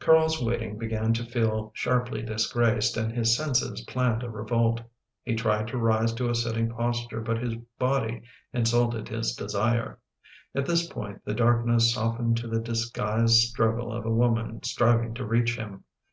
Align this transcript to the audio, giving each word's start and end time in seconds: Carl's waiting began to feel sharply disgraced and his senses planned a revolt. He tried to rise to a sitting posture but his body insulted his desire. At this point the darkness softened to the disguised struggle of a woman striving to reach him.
Carl's 0.00 0.42
waiting 0.42 0.76
began 0.76 1.14
to 1.14 1.24
feel 1.24 1.70
sharply 1.72 2.20
disgraced 2.20 2.96
and 2.96 3.12
his 3.12 3.36
senses 3.36 3.82
planned 3.82 4.24
a 4.24 4.28
revolt. 4.28 4.80
He 5.22 5.36
tried 5.36 5.68
to 5.68 5.78
rise 5.78 6.12
to 6.14 6.28
a 6.28 6.34
sitting 6.34 6.68
posture 6.68 7.20
but 7.20 7.38
his 7.38 7.54
body 7.78 8.22
insulted 8.52 9.08
his 9.08 9.32
desire. 9.36 10.00
At 10.56 10.66
this 10.66 10.88
point 10.88 11.24
the 11.24 11.34
darkness 11.34 11.94
softened 11.94 12.36
to 12.38 12.48
the 12.48 12.58
disguised 12.58 13.36
struggle 13.36 13.92
of 13.92 14.04
a 14.04 14.10
woman 14.10 14.60
striving 14.64 15.14
to 15.14 15.24
reach 15.24 15.54
him. 15.56 15.84